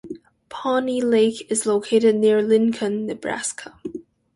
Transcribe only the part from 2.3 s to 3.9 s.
Lincoln, Nebraska.